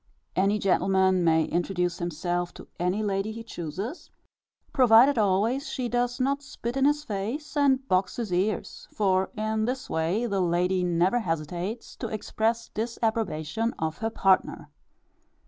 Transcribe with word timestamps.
Any 0.35 0.57
gentleman 0.57 1.23
may 1.23 1.45
introduce 1.45 1.99
himself 1.99 2.55
to 2.55 2.67
any 2.79 3.03
lady, 3.03 3.31
he 3.31 3.43
chooses, 3.43 4.09
provided 4.73 5.19
always 5.19 5.69
she 5.69 5.87
does 5.87 6.19
not 6.19 6.41
spit 6.41 6.75
in 6.75 6.85
his 6.85 7.03
face, 7.03 7.55
and 7.55 7.87
box 7.87 8.15
his 8.15 8.33
ears; 8.33 8.87
for, 8.91 9.29
in 9.37 9.65
this 9.65 9.91
way, 9.91 10.25
the 10.25 10.41
lady 10.41 10.83
never 10.83 11.19
hesitates 11.19 11.95
to 11.97 12.07
express 12.07 12.69
disapprobation 12.69 13.73
of 13.77 13.99
her 13.99 14.09
partner. 14.09 14.71